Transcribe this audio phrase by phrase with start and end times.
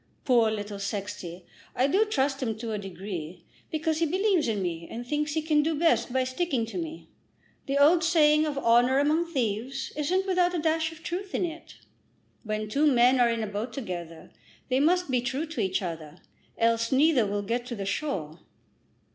[0.25, 1.45] Poor little Sexty!
[1.75, 5.43] I do trust him to a degree, because he believes in me and thinks he
[5.43, 7.07] can do best by sticking to me.
[7.67, 11.75] The old saying of 'honour among thieves' isn't without a dash of truth in it.
[12.43, 14.31] When two men are in a boat together
[14.69, 16.17] they must be true to each other,
[16.57, 18.39] else neither will get to the shore."